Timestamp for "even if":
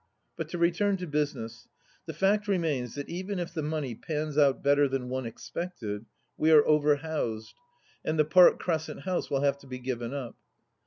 3.07-3.53